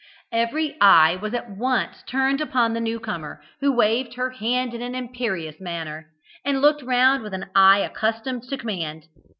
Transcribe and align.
Every 0.31 0.77
eye 0.81 1.15
was 1.17 1.35
at 1.35 1.51
once 1.55 2.01
turned 2.07 2.41
upon 2.41 2.73
the 2.73 2.79
new 2.79 2.99
comer, 2.99 3.39
who 3.59 3.71
waved 3.71 4.15
her 4.15 4.31
hand 4.31 4.73
in 4.73 4.81
an 4.81 4.95
imperious 4.95 5.59
manner, 5.61 6.07
and 6.43 6.59
looked 6.59 6.81
round 6.81 7.21
with 7.21 7.35
an 7.35 7.51
eye 7.55 7.81
accustomed 7.81 8.41
to 8.49 8.57
command. 8.57 9.05